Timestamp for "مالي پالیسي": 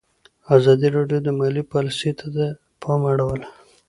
1.39-2.11